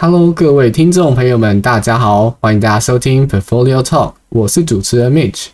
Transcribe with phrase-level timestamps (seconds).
[0.00, 5.46] Hello，各位听众朋友们，大家好，欢迎大家收听 Portfolio Talk，我是主持人 Mitch。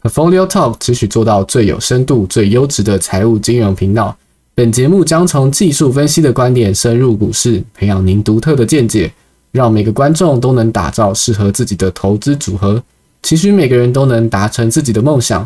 [0.00, 4.16] Portfolio Talk 持续做到最有深度、最优质的财务金融频道。
[4.54, 9.12] 本节目将从技术分析的观点深入股市，培养您独特的见解，
[9.50, 12.80] 让每个观众都能打造适合自己的投资组合。
[13.24, 15.44] 其实每个人都能达成自己的梦想。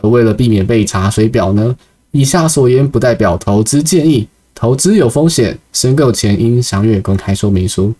[0.00, 1.76] 而为了避免被查水表呢，
[2.10, 4.26] 以下所言不代表投资建议。
[4.54, 7.92] 投资有风险，申购前应详阅公开说明书。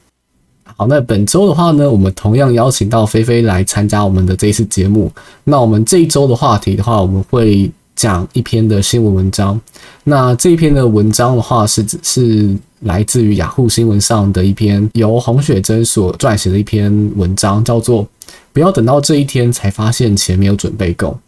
[0.76, 5.10] 好，那本周的话呢，我们同样邀请到菲菲来参加我们的这一次节目。
[5.44, 9.60] 那我们这一周的话题的话，我们会讲一篇的新闻文章。
[10.04, 18.06] 那这一篇的文章的话，是是来自于雅虎新闻上的一篇由洪雪珍所撰写的一篇文章，叫做
[18.52, 21.18] “不要等到这一天才发现钱没有准备够”。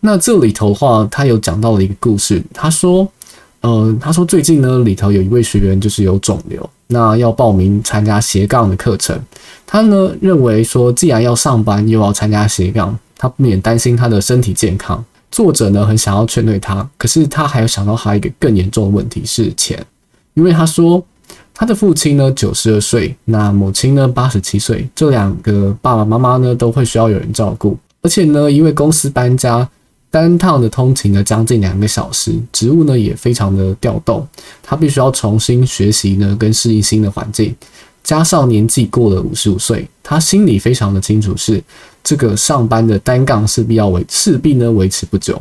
[0.00, 3.10] 那这里头的话，他有讲到了一个故事，他说。
[3.62, 9.16] 呃，他说最近呢，里头有一位学员就是有肿瘤，那要报名参加斜杠的课程。
[9.64, 15.02] 他呢认为说，既然要上班又要参加斜杠，他不免担心他的身体健康。
[15.30, 19.80] 作者呢很想要劝退他，可是他还有想到还有一个更严重的问题是钱，
[20.34, 21.00] 因为他说
[21.54, 29.68] 他的父亲呢九十二岁，那母亲呢八十七岁，这两个爸爸妈妈呢都会需要有人照顾，而且呢因为公司搬家。
[30.12, 34.28] 单趟的通勤呢，将近两个小时，职务呢也非常的调动，
[34.62, 37.56] 他必须要重新学习呢，跟适应新的环境，
[38.04, 41.64] 加上年纪过了五十五岁，他心里非常的清楚，是
[42.04, 45.40] 这个上班的单杠势必要维，势必呢维持不久。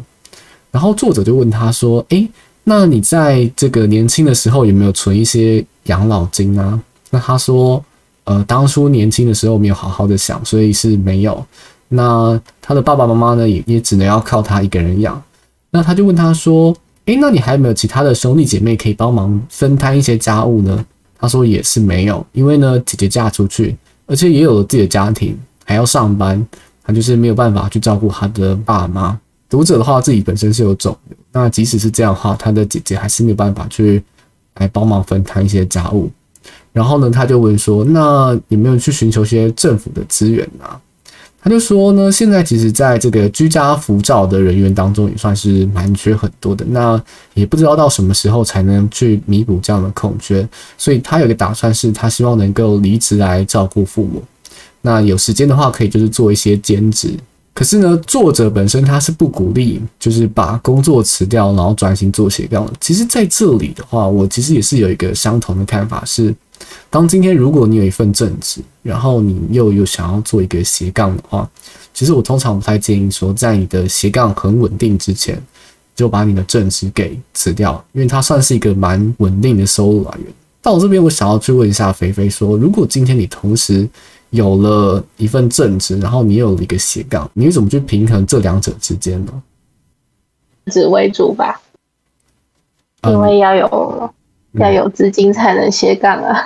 [0.71, 2.25] 然后作者就问他说：“诶，
[2.63, 7.83] 那你在这个年轻的时候有没有存一些养老金啊？”那他说
[8.23, 11.45] ：“呃，当初年轻的时候没有好好的想，所以是没有。”
[11.93, 15.21] 那他的爸爸妈妈呢，也也只能要靠他一个人养。
[15.69, 16.73] 那他就问他说
[17.05, 20.85] ：“诶，那你还有没有其他的兄弟姐妹可以帮忙分摊一些家务呢？”
[21.19, 23.75] 他说：“也是没有，因为呢，姐姐嫁出去，
[24.07, 26.45] 而且也有了自己的家庭，还要上班，
[26.83, 34.01] 他就是没有办法去照顾他的爸妈。”读者的话，自己本身是有肿瘤，那即使是这样的话，他的姐姐还是没有办法去
[34.55, 36.09] 来帮忙分摊一些家务。
[36.71, 40.65] 然后呢，他就问说：“那有没有去寻求一些政府的资源呢？”
[41.43, 46.63] 他就说呢，现在其实在这个居家服照的人员当中，也算是蛮缺很多的。
[46.69, 47.01] 那
[47.33, 50.47] 也不知道到什么时候才能去弥补这样的空缺，
[50.77, 54.21] 所以他有个打算，是他希望能够离职来照顾父母。
[54.81, 57.09] 那有时间的话，可以就是做一些兼职。
[57.53, 62.71] 可是呢，作者本身他是不鼓励，就是把工作辞掉，然后专心做斜杠。
[62.79, 66.33] 其实在这里的话，我其实也是有一个相同的看法是。
[66.89, 71.49] 当今天如果你有一份正职，然后你又有想要做一个斜杠的话，
[71.93, 75.41] 其实我通常不太建议说，在你的斜杠很稳定之前，
[75.95, 80.27] 就把你的正职给辞掉，因为它算是一个蛮稳定的收入来源。
[80.61, 83.87] 到我这边，我想要去问一下肥肥说，如果今天你同时
[84.31, 89.43] 有了一份正职，然后你有了一个斜杠，你会怎么去平衡这两者之间呢？
[90.67, 91.61] 职为主吧，
[93.03, 94.13] 因为要有。
[94.55, 96.45] 要有资金才能斜杠啊。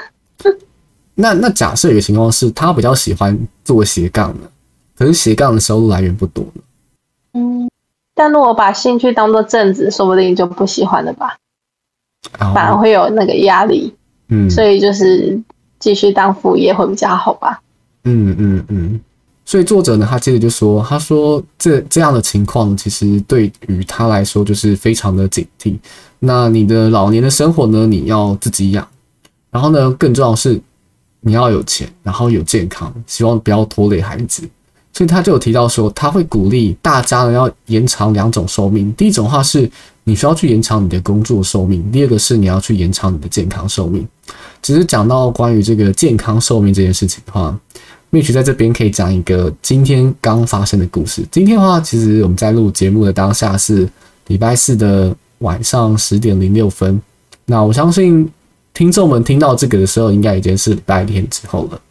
[1.15, 4.49] 那那假设有个情况是，他比较喜欢做斜杠的，
[4.95, 6.45] 可是斜杠的收入来源不多
[7.33, 7.69] 嗯，
[8.13, 11.35] 但如果把兴趣当做正职，说不定就不喜欢了吧？
[12.37, 13.93] 反而会有那个压力。
[14.27, 15.39] 嗯，所以就是
[15.79, 17.61] 继续当副业会比较好吧？
[18.03, 18.99] 嗯嗯嗯。
[19.45, 25.77] 所以作者呢，他接着就说：“他说这这样的情况，其实对于他来说就是非常的警惕。
[26.17, 28.87] 那你的老年的生活呢，你要自己养。
[29.51, 30.59] 然后呢，更重要是
[31.25, 34.47] 你要有钱，然后有健康，希望不要拖累孩子。
[34.93, 38.93] 所以他就有提到说，他会鼓励大家呢要延长两种寿命。
[38.93, 39.69] 第一种话是
[40.03, 44.07] 你需要去延长你的工作寿命，第二个是你要去延长你的健康寿命。
[44.61, 47.57] 只是讲到关于这个健康寿命这件事情的话。”
[48.11, 51.21] 灭绝在这边可以讲一个今天刚发生的故事。
[51.29, 53.89] 今天的话，其实我们在录节目的当下是
[54.27, 57.01] 礼拜四的晚上十点零六分。
[57.45, 58.31] 那我相信
[58.75, 61.81] 听众们听到这个的时候，应该已经是礼拜天之后了。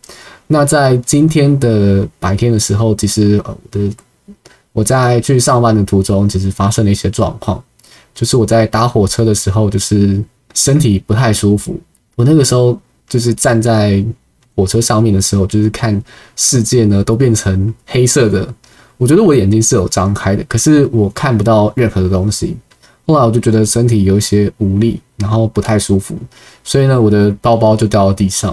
[0.47, 3.91] 那在今天的白天的时候，其实我的
[4.73, 7.61] 我在去上班的途中，其实发生了一些状况，
[8.15, 10.23] 就是我在搭火车的时候，就是
[10.55, 11.77] 身体不太舒服。
[12.15, 12.79] 我那个时候
[13.09, 14.05] 就是站在。
[14.57, 16.01] 火车上面的时候，就是看
[16.37, 18.47] 世界呢都变成黑色的。
[18.97, 22.57] 我觉得我眼睛是有张开的，可是我看不到任何的东西。
[23.07, 26.17] 后来我就觉得身体有一些无力，然后不太舒服，
[26.63, 28.51] 所以呢，我的包包就掉到地上。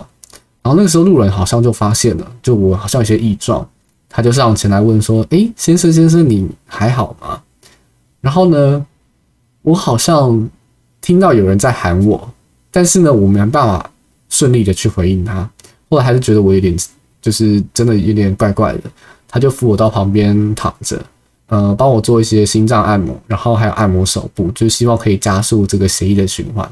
[0.61, 3.67] 然后那个时候路人好像就发现了，就我好像有些异状，
[4.07, 7.41] 他就上前来问说：“诶，先生先生，你还好吗？”
[8.21, 8.85] 然后呢，
[9.63, 10.49] 我好像
[11.01, 12.31] 听到有人在喊我，
[12.69, 13.89] 但是呢，我没办法
[14.29, 15.49] 顺利的去回应他。
[15.89, 16.77] 后来还是觉得我有点，
[17.21, 18.83] 就是真的有点怪怪的，
[19.27, 21.03] 他就扶我到旁边躺着，
[21.51, 26.65] 呃，帮我做一些心脏按摩，然后还有按摩手部，就希望可以加速这个血液的循环。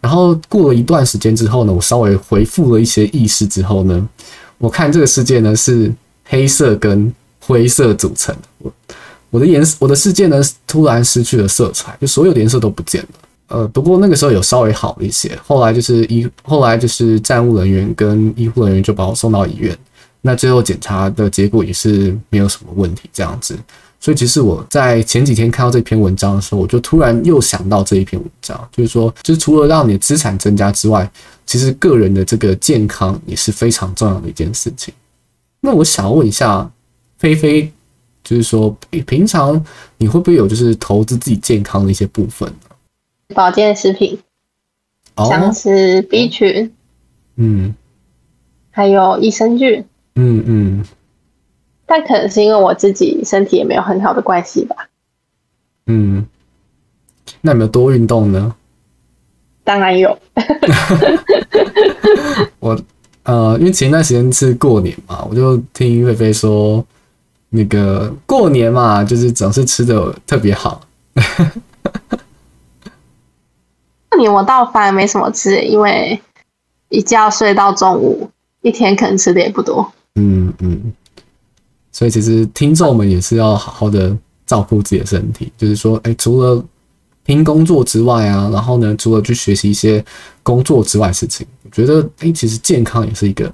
[0.00, 4.08] 然后过了一段时间之后呢，我稍微恢复了一些意识之后呢，
[4.56, 5.92] 我看这个世界呢是
[6.24, 8.72] 黑色跟灰色组成，我
[9.28, 13.08] 我的颜色我的世界呢突然失去了色彩，就所有的颜色都不见了。
[13.48, 15.38] 呃，不过那个时候有稍微好一些。
[15.46, 19.76] 后来就是医，后来就是站务人员跟医护人员就把我送到医院。
[20.22, 23.54] 那最后检查的结果也是没有什么问题，这样子。
[24.04, 31.10] 所以其实我在前几天看到这篇文章的时候，我就突然又想到这一篇文章，就是说，就是除了让你的资产增加之外，
[31.46, 34.92] 其实个人的这个健康也是非常重要的一件事情。
[35.58, 36.70] 那我想问一下
[37.16, 37.72] 菲菲，
[38.22, 39.64] 就是说，平常
[39.96, 42.52] 你会不会有就是投资自己健康的一些部分？
[43.34, 44.18] 保健食品，
[45.16, 46.70] 像是 B 群，
[47.36, 47.74] 嗯，
[48.70, 49.82] 还有益生菌，
[50.16, 50.84] 嗯嗯，
[51.86, 54.76] 但可能是因为我自己身体也没有很好的关系吧，
[55.86, 56.26] 嗯，
[57.40, 58.54] 那有没有多运动呢？
[59.62, 60.18] 当然有，
[62.60, 62.78] 我
[63.22, 66.84] 呃，因为前一段时间是过年嘛，我就听菲菲说，
[67.48, 70.82] 那个过年嘛，就是总是吃的特别好。
[74.10, 76.20] 过年我倒反而没什么吃，因为
[76.90, 78.28] 一觉睡到中午，
[78.60, 79.90] 一天可能吃的也不多。
[80.16, 80.92] 嗯嗯，
[81.94, 84.14] 所以其实听众们也是要好好的
[84.44, 86.62] 照顾自己的身体，就是说，哎，除了
[87.22, 90.04] 拼工作之外啊，然后呢，除了去学习一些
[90.42, 93.50] 工作之外的事情，我觉得，哎，其实健康也是一个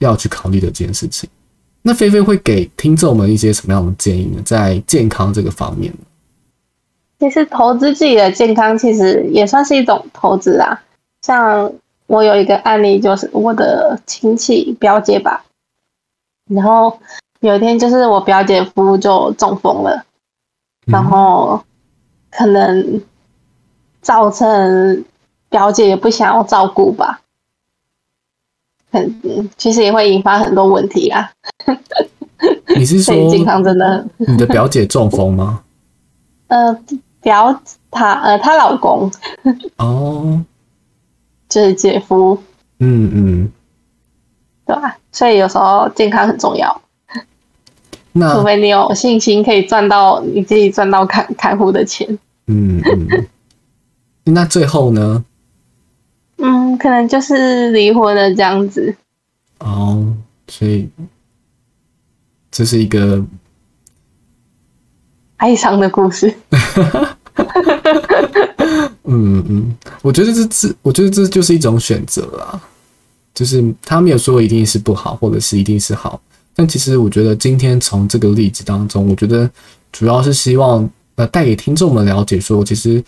[0.00, 1.28] 要去考虑的这件事情。
[1.80, 4.42] 那菲菲会给听众们一些什么样的建议呢？
[4.44, 5.90] 在健康这个方面？
[7.18, 10.78] 其实投资自己的健康，其实也算是一种投资啊。
[11.22, 11.72] 像
[12.06, 15.44] 我有一个案例，就是我的亲戚表姐吧，
[16.48, 16.96] 然后
[17.40, 20.04] 有一天就是我表姐夫就中风了，
[20.86, 21.62] 然后
[22.30, 23.00] 可能
[24.00, 25.04] 造成
[25.48, 27.20] 表姐也不想要照顾吧，
[28.90, 31.30] 很其实也会引发很多问题啊。
[32.76, 34.06] 你是说 健康真的？
[34.16, 35.62] 你的表姐中风吗？
[36.48, 36.78] 呃。
[37.20, 39.10] 表她呃，她老公
[39.76, 40.40] 哦，
[41.48, 42.40] 就是姐夫，
[42.78, 43.52] 嗯嗯，
[44.64, 44.96] 对吧？
[45.10, 46.80] 所以有时候健康很重要。
[48.18, 53.26] 那除非你有信心可以赚到你自己赚到看看护的钱，嗯嗯。
[54.34, 55.24] 那最后呢？
[56.36, 58.94] 嗯，可能就是离婚了这样子。
[59.58, 60.14] 哦，
[60.48, 60.88] 所以
[62.50, 63.24] 这是一个。
[65.38, 66.34] 哀伤的故事。
[69.04, 72.60] 嗯嗯，我觉得这这，我觉得这就是一种选择啊。
[73.32, 76.20] 就是他没有说一定是不好，或者是一定是好。
[76.58, 79.48] 但其实我觉得今天从这个例子当中，我觉得
[79.92, 83.00] 主要是希望呃带给听众们了解说，其实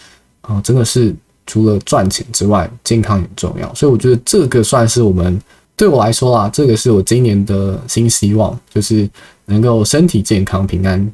[0.43, 1.13] 啊真的是
[1.49, 3.75] 除了赚钱之外，健康很重要。
[3.75, 5.37] 所以我觉得这个算是我们
[5.77, 9.11] 对我来说啊，这个是我今年的新希望，就是
[9.47, 11.13] 能够身体健康、平安。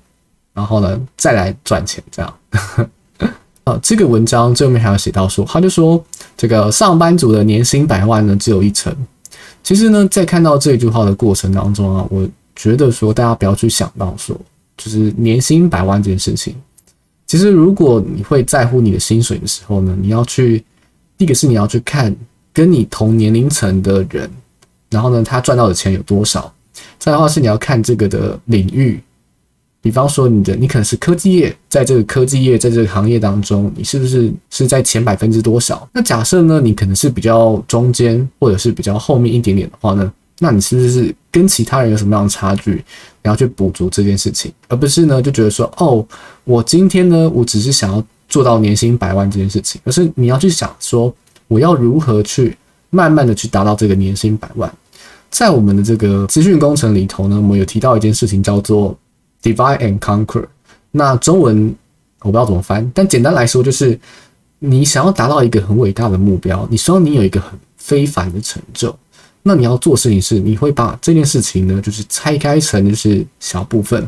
[0.52, 2.34] 然后呢，再来赚钱，这样。
[3.64, 6.04] 呃，这个文章最后面还有写到说，他就说
[6.36, 8.94] 这个上班族的年薪百万呢，只有一成。
[9.66, 12.24] 其实呢，在看到这一句话的过程当中啊，我
[12.54, 14.40] 觉得说大家不要去想到说，
[14.76, 16.54] 就是年薪百万这件事情。
[17.26, 20.64] 其实如果你会在乎你的薪水的时候呢，你要去，
[21.18, 22.14] 第一个是你要去看
[22.52, 24.30] 跟你同年龄层的人，
[24.88, 26.54] 然后呢，他赚到的钱有多少。
[26.96, 29.02] 再的话是你要看这个的领域。
[29.86, 35.88] 比方说，你的你可能是科技业，在这个科技业，在这个行业当中，你是不是是在前百分之多少？
[35.92, 42.84] 那假设呢，你可能是比较中间，或者是比较后面一点点的话呢，那你是不是跟其他人有什么样的差距？
[43.22, 46.04] 你要去补足这件事情，而不是呢就觉得说，哦，
[46.42, 51.14] 我今天呢，我只是想要做到年薪百万这件事情，而是你要去想说，
[51.46, 52.56] 我要如何去
[52.90, 54.68] 慢慢的去达到这个年薪百万。
[55.30, 58.92] 在我们的这个资讯工程里头呢，我们有提到一件事情叫做。
[59.46, 60.44] Divide and conquer，
[60.90, 61.72] 那中文
[62.22, 63.96] 我不知道怎么翻，但简单来说就是，
[64.58, 68.92] 你想要达到一个很伟大的目标，你希望你有一个很非凡的成就，
[69.44, 74.04] 那你要做事情是，你会把这件事情呢，就是拆开成就是小部分。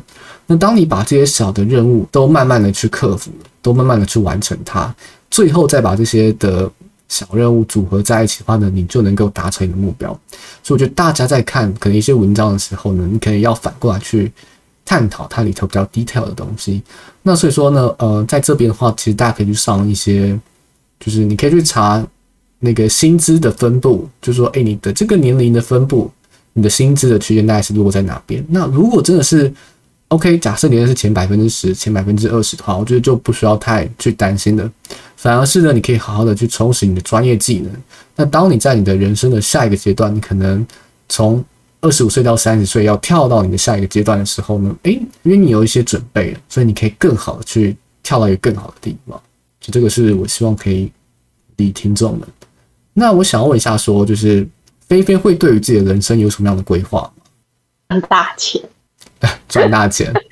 [0.49, 3.31] 那当你把这些小的任务都慢慢的去克服，
[3.63, 4.93] 都慢慢的去完成它，
[5.31, 6.69] 最后再把这些的
[7.09, 10.11] 小任务组合在一起的话呢，你就能够达成你的目标。
[10.65, 14.33] 所以我觉得大家在看可能一些文章的时候呢，你可以要反过来去。
[14.89, 16.83] 探讨它里头比较 detail 的东西，
[17.23, 20.35] 那所以说呢，呃，在这边的话，其实大家可以去上一些，
[20.99, 22.03] 就是你可以去查
[22.59, 26.11] 那个薪资的分布，就是说，哎，你的这个年龄的分布，
[26.55, 28.43] 你的薪资的区间大概是落在哪边？
[28.49, 29.53] 那如果真的是
[30.09, 34.71] OK，假设你的是前百分之十、前百分之二十的话，我觉得就不需要太去担心的。
[35.17, 37.71] 反而是呢，你可以好好的去充实你的专业技能。
[38.17, 40.67] 那当你在你的人生的下一个阶段，你可能
[41.11, 41.45] 从
[41.81, 49.21] 二十五岁到三十岁要跳到你的下一个阶段的时候呢，诶，因为你有一些准备了，所以你可以更好的去跳到一个更好的地方。
[49.61, 50.91] 就这个是我希望可以
[51.57, 52.29] 理听众们。
[52.95, 54.47] 那我想要问一下，说就是
[54.89, 57.11] 菲菲会对于自己的人生有什么样的规划
[57.89, 58.63] 赚大钱，
[59.49, 60.13] 赚大钱。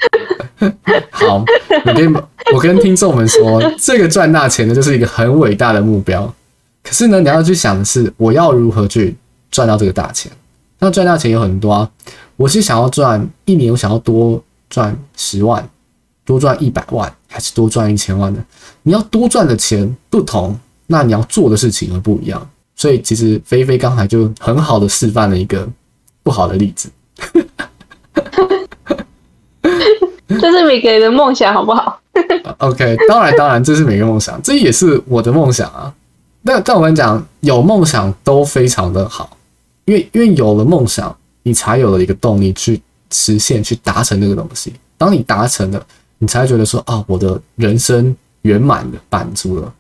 [1.10, 1.44] 好，
[1.84, 2.14] 我跟
[2.54, 6.34] 我跟听众们说，这个赚大钱呢，就是一个很伟大的目标。
[6.82, 9.14] 可是呢，你要去想的是，我要如何去
[9.50, 10.32] 赚到这个大钱？
[10.78, 11.90] 那赚大钱有很多啊。
[12.36, 15.66] 我是想要赚一年，我想要多赚十万，
[16.24, 18.44] 多赚一百万，还是多赚一千万呢？
[18.82, 22.46] 你要多赚的钱不同，那你要做的事情而不一样。
[22.74, 25.66] 所以，其实菲菲刚才就很好的示范了一个
[26.22, 26.90] 不好的例子。
[30.28, 31.98] 这是每个人的梦想，好不好？
[32.58, 35.92] OK，当然，当然，这是每个梦想，这也是我的梦想啊。
[36.44, 39.35] 但但我跟你讲，有梦想都非常的好，
[39.86, 44.74] 因为因为有了梦想，你才有了一个动力去实现、去达成这个东西。
[44.98, 45.86] 当你达成了，
[46.18, 49.74] 你才觉得说啊，我的人生圆满的满足了，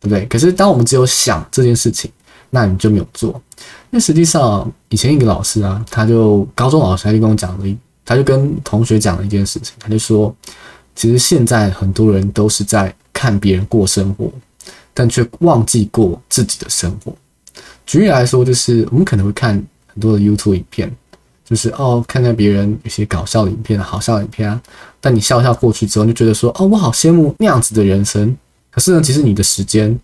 [0.00, 0.24] 对不对？
[0.26, 2.10] 可是当我们只有想这件事情，
[2.48, 3.42] 那你就没有做。
[3.90, 7.76] 那实际上，以前一个老师啊，他就高中老师，他就跟我讲了一。
[8.04, 10.34] 他就跟同学讲了一件事情，他就说，
[10.94, 14.32] 其实现在很多人都是在看别人过生活，
[14.94, 17.14] 但却忘记过自己的生活。
[17.88, 19.54] 举例来说，就是我们可能会看
[19.86, 20.94] 很多的 YouTube 影片，
[21.42, 24.60] 就是哦，看看别人有些搞笑的影片、好笑的影片啊，
[25.00, 28.36] 但你笑笑过去之后，就觉得说，哦，我好羡慕那样子的人生。
[28.70, 29.98] 可是呢，其实你的时间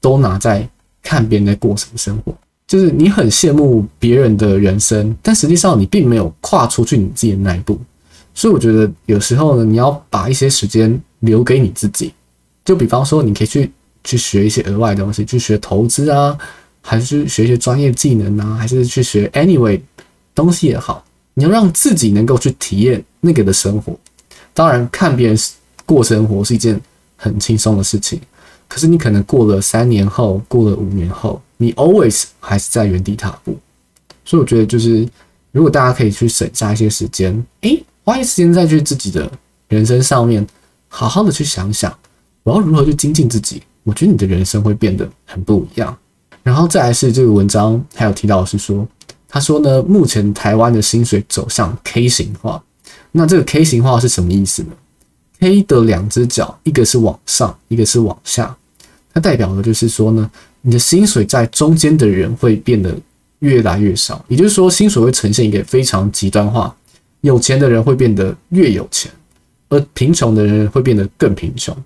[0.00, 0.66] 都拿在
[1.02, 2.34] 看别人在过什么生活。
[2.66, 7.78] 就是你很羡慕别人的人生，但实际上你并没有跨出去你自己的那一步，
[8.34, 12.14] 所以我觉得有时候呢，你要把一些时间留给你自己。
[12.64, 13.70] 就比方说，你可以去
[14.02, 16.36] 去学一些额外的东西，去学投资啊，
[16.86, 19.80] 还是学一些专业技能啊，还是去学 anyway
[20.32, 23.98] 东西也好，你要让自己能够去体验那个的生活。
[24.54, 25.36] 当然，看别人
[25.84, 26.80] 过生活是一件
[27.16, 28.20] 很轻松的事情。
[28.68, 33.58] 可是你可能过了三年后，过了五年后，你 always 还是在原地踏步。
[34.24, 35.06] 所以我觉得，就是
[35.52, 39.30] 如果大家可以去省下一些时间，诶，花一些时间再去自己的
[39.68, 40.46] 人生上面，
[40.88, 41.92] 好好的去想想，
[42.44, 43.62] 我要如何去精进自己。
[43.82, 45.96] 我觉得你的人生会变得很不一样。
[46.46, 48.86] 然后再来是这个文章还有提到是说，
[49.28, 52.62] 他说呢，目前台湾的薪水走向 K 型化。
[53.10, 54.68] 那这个 K 型化是什么意思呢
[55.40, 58.56] ？K 的两只脚，一个是往上，一个是往下，
[59.12, 62.96] 它代表的就是说呢，你的薪水在中间的人会变得
[63.40, 66.72] 越来越少，也就是说，薪水会呈现一个非常极端化，
[67.22, 69.10] 有钱的人会变得越有钱，
[69.68, 71.76] 而贫穷的人会变得更贫穷。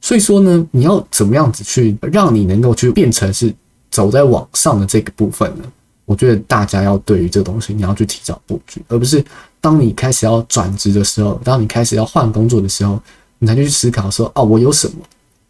[0.00, 3.52] 所以说呢，你要怎么样子去让你能够去变成是
[3.90, 5.64] 走在网上的这个部分呢？
[6.04, 9.24] 我觉得大家要对于这个东西，你要去提早布局，而不是。
[9.60, 12.98] 当你开始要转职的时候，当你开始要换工作的时候，
[13.40, 14.94] 你才去思考说：哦，我有什么？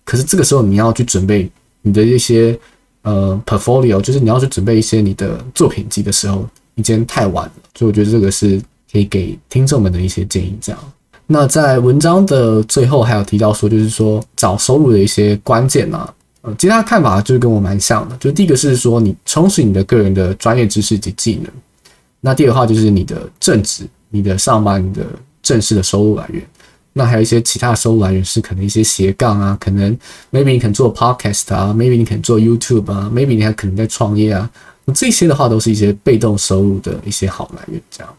[0.02, 1.48] 可是这个时候你要去准备
[1.82, 2.58] 你的一些
[3.02, 7.52] 呃 portfolio，就是你要去准备一些你的作品集的时候，已经太晚了。
[7.74, 10.56] 所以我觉得这个是可以给听众们的一些建议。
[10.60, 10.92] 这样，
[11.26, 16.12] 那在文章的最后还有提到说，就是说找收入的一些关键啊，
[16.56, 18.16] 其他看法就是跟我蛮像的。
[18.18, 21.52] 就第一个是说，你充实你的个人的专业知识及技能。
[22.20, 23.86] 那第二话就是你的正职。
[24.10, 25.04] 你的上班你的
[25.42, 26.42] 正式的收入来源，
[26.94, 29.94] 那还有一些其他的收入来源是可能一些斜杠啊，可能
[30.32, 34.50] maybe 你肯做 podcast 啊，maybe 你肯做 YouTube 啊，maybe 你还可能在创业啊，
[34.86, 38.10] 那这些的话都是一些被动收入的一些好来源，这样。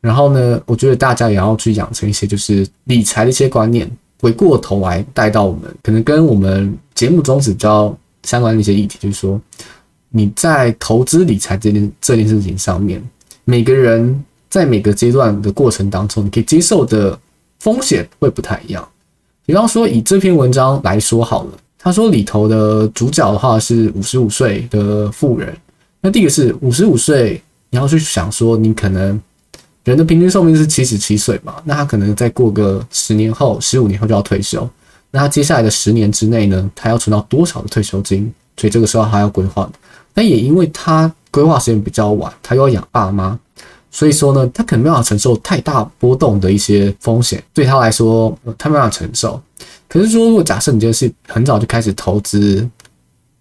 [0.00, 9.40] 然后呢，我觉得大家也要去养成一些就是理财的一些观念，回过头来带到我们可能跟我们节目宗旨比较相关的一些议题，就是说
[10.08, 13.00] 你在投资理财这件这件事情上面，
[13.44, 14.24] 每个人。
[14.50, 17.16] 在每个阶段的过程当中，你可以接受的
[17.58, 18.88] 风险会不太一样。
[19.44, 25.54] 比方说，以这篇文章来说好了，他说里头的主角的话是五十五岁的富人。
[26.00, 29.20] 那第一个是五十五岁，你要去想说，你可能
[29.84, 31.56] 人的平均寿命是七十七岁嘛？
[31.62, 34.66] 那他可能再过个十年后、十五年后就要退休。
[35.10, 38.32] 那他接下来的十年之内呢，他要存到多少的退休金？
[38.56, 39.70] 所以这个时候他要规划。
[40.12, 43.38] 但也因为他规划时间比较晚，他又要养爸妈。
[43.90, 49.40] 所以说呢，他可能没办法承受太大波动的一些风险，对他来说，他没办法承受。
[49.88, 52.68] 可是说，如果假设你今天是很早就开始投资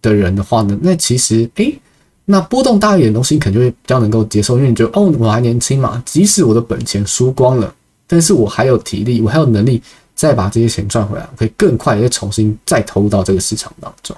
[0.02, 1.78] 的人的话呢，那其实诶，
[2.24, 7.74] 那波动大一点的东西，你可能就会比较能够接受，因为你觉得哦，我还年轻嘛，即使我的本钱输光了，
[8.08, 9.82] 但是我还有体力，我还有能力
[10.18, 14.18] 再把这些钱赚回来，可以更快再重新再投入到这个市场当中。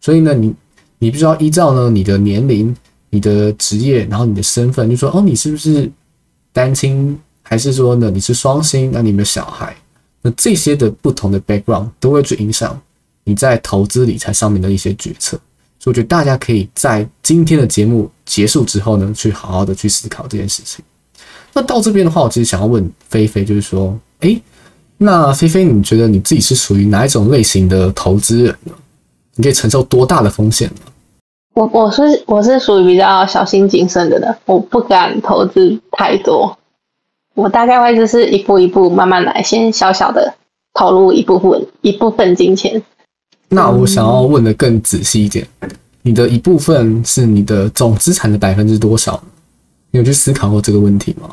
[0.00, 0.52] 所以呢，你
[0.98, 2.74] 你必须要依照呢你的年龄、
[3.10, 5.88] 你的职业，然后你的身份，就说哦，你是不是
[6.50, 8.90] 单亲，还是说呢你是双薪？
[8.90, 9.76] 那你有没有小孩？
[10.22, 12.80] 那这些的不同的 background 都会去影响
[13.24, 15.38] 你在投资理财上面的一些决策。
[15.78, 20.82] 所以我觉得大家可以在今天的节目结束之后呢，去好好的去思考这件事情。
[21.52, 24.40] 那到这边的话，我其实想要问菲菲，就是说，诶，
[24.96, 28.72] 那菲菲，你觉得你自己是属于哪一种类型的投资人呢？
[29.34, 30.80] 你可以承受多大的风险呢？
[31.54, 36.56] 我我是我是属于比较小心谨慎的人，我不敢投资太多。
[37.34, 40.32] 我大概会就是一步一步慢慢来，先小小的
[40.72, 42.80] 投入一部分一部分金钱。
[43.48, 45.46] 那我想要问的更仔细一点，
[46.02, 49.22] 你的一部分是你的总资产的百分之多少？
[49.90, 51.30] 你有去思考过这个问题吗？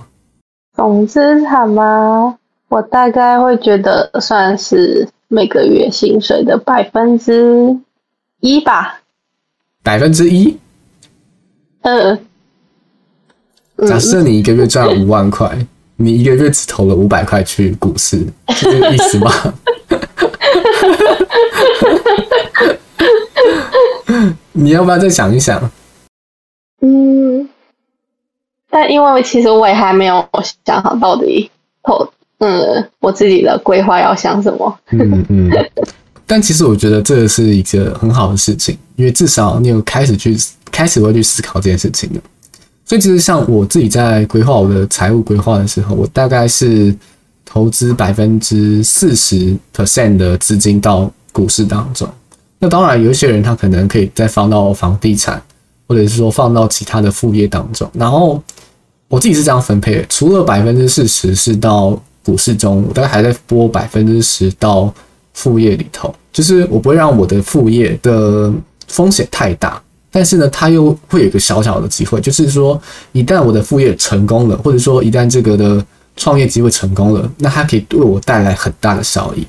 [0.75, 2.37] 总资产吗？
[2.71, 7.77] 我大概会觉得算是每个月薪水的百分之。
[8.39, 9.01] 一吧，
[9.83, 10.57] 百分之一。
[11.81, 12.17] 嗯，
[13.87, 15.55] 假设你一个月赚五万块，
[15.97, 19.31] 你一个月只投了五百块去股市，是这个意思吗？
[24.53, 25.69] 你要不要再想一想？
[26.79, 27.47] 嗯，
[28.71, 30.27] 但因为其实我也还没有
[30.65, 31.51] 想好到底
[31.83, 34.79] 投，嗯，我自己的规划要想什么。
[34.91, 35.49] 嗯嗯。
[36.27, 40.37] 但其实我觉得这是一个很好的事情，因为至少你有开始去
[40.71, 42.21] 开始会去思考这件事情的。
[42.85, 46.95] 所以其实像我自己在规划我的财务规划的时候，我大概是
[47.45, 52.07] 投资百分之四十 percent 的资金到股市当中。
[52.59, 55.41] 那当然有一些人他可能可以再放到房地产，
[55.87, 57.89] 或者是说放到其他的副业当中。
[57.93, 58.41] 然后
[59.09, 64.93] 我自己是这样分配的，除了百分之四十是到股市中，我大概还在拨百分之十到。
[65.33, 68.53] 副业里头，就是我不会让我的副业的
[68.89, 72.79] 风险太大，但是呢，它又会有一个小小的机会，就是说，
[73.13, 75.83] 一旦我的副业成功了，或者说一旦这个的
[76.17, 79.47] 创业机会成功了，那它可以为我带来很大的效益。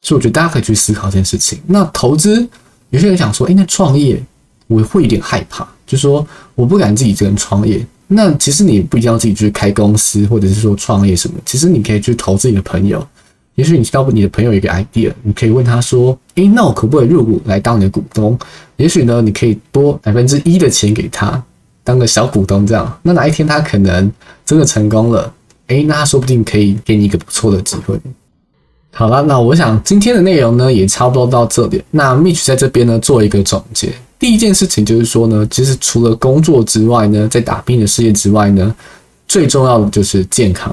[0.00, 1.60] 所以我觉得大家可以去思考这件事情。
[1.66, 2.48] 那投资，
[2.88, 4.20] 有些人想说，哎，那创业
[4.68, 7.86] 我会有点害怕，就说我不敢自己一个人创业。
[8.06, 13.06] 那其实你不一定要自己去开公司，或者是说创业什么，其实你可以去投资你的朋友。
[13.54, 18.38] 也许你知道你的朋友一个 idea，你可以问他说：“诶，那我可不可以入股来当你的股东？”
[18.76, 21.42] 也许呢，你可以拨百分之一的钱给他
[21.84, 22.98] 当个小股东，这样。
[23.02, 24.10] 那哪一天他可能
[24.44, 25.30] 真的成功了，
[25.66, 27.98] 诶，那他说不定可以给你一个不错的机会。
[28.90, 31.82] 好了，那我想今天的内容呢也差不多到这里。
[31.90, 33.92] 那 Mitch 在这边呢做一个总结。
[34.22, 38.72] 第一件事情就是说呢，其实除了工作之外呢，在打拼的事业之外呢，
[39.26, 40.72] 最重要的就是健康。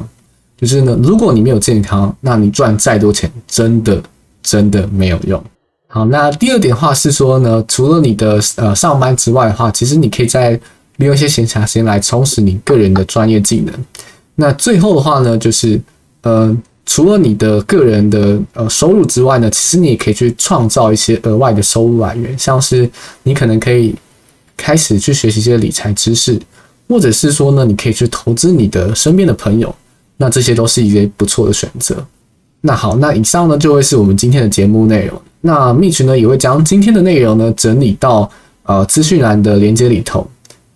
[0.55, 3.99] 就是呢，如果你没有健康，那你赚再多钱，真的
[4.43, 5.43] 真的没有用。
[5.87, 10.51] 好，那第二点话是说呢，除了你的呃上班之外的话，其实你可以在
[10.97, 13.73] 利用一些闲暇时间来充实你个人的专业技能。
[14.35, 15.81] 那最后的话呢，就是
[16.21, 16.55] 呃，
[16.91, 22.89] 除了你的个人的呃收入之外呢，其实你也可以去创造一些额外的收入来源，像是
[23.21, 23.93] 你可能可以
[24.57, 26.39] 开始去学习一些理财知识，
[26.87, 29.73] 或者是说呢，你可以去投资你的身边的朋友。
[30.17, 31.95] 那这些都是一些不错的选择。
[32.61, 35.21] 那好，那以上呢就会是我们今天的节目内容。
[35.41, 38.27] 那蜜群呢也会将今天的内容呢整理到
[38.63, 40.27] 呃资讯栏的连接里头，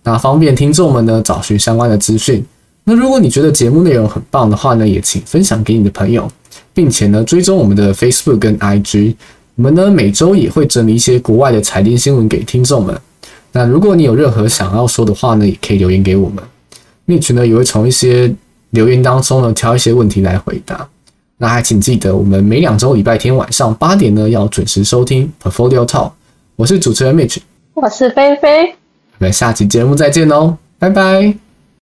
[0.04, 2.46] 那方便听众们呢找寻相关的资讯。
[2.84, 6.30] 那如果你觉得节目内容很棒的话呢，也请分享给你的朋友，
[6.74, 9.14] 并且呢追踪我们的 Facebook 跟 IG。
[9.56, 13.00] 我们呢每周也会整理一些国外的财经新闻给听众们。
[13.52, 16.42] 那如果你有任何想要说的话呢，也可以留言给我们。
[17.06, 18.34] 蜜群呢也会从一些
[18.70, 20.86] 留言当中呢，挑一些问题来回答。
[21.38, 26.12] 那还请记得，我们每两周礼拜天晚上八点呢，要准时收听 Portfolio Talk。
[26.56, 27.38] 我是主持人 Mitch，
[27.74, 28.70] 我是菲菲，
[29.18, 31.43] 我们下期节目再见哦，拜拜。